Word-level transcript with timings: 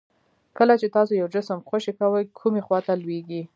کله 0.57 0.73
چې 0.81 0.87
تاسو 0.95 1.13
یو 1.21 1.27
جسم 1.35 1.59
خوشې 1.67 1.93
کوئ 1.99 2.23
کومې 2.39 2.61
خواته 2.65 2.93
لویږي؟ 3.01 3.41